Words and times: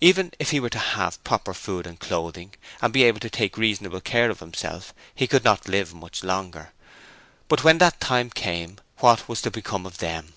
Even 0.00 0.32
if 0.38 0.50
he 0.50 0.60
were 0.60 0.70
to 0.70 0.78
have 0.78 1.22
proper 1.24 1.52
food 1.52 1.86
and 1.86 2.00
clothing 2.00 2.54
and 2.80 2.90
be 2.90 3.02
able 3.02 3.20
to 3.20 3.28
take 3.28 3.58
reasonable 3.58 4.00
care 4.00 4.30
of 4.30 4.40
himself, 4.40 4.94
he 5.14 5.26
could 5.26 5.44
not 5.44 5.68
live 5.68 5.92
much 5.92 6.24
longer; 6.24 6.72
but 7.48 7.64
when 7.64 7.76
that 7.76 8.00
time 8.00 8.30
came, 8.30 8.78
what 9.00 9.28
was 9.28 9.42
to 9.42 9.50
become 9.50 9.84
of 9.84 9.98
THEM? 9.98 10.32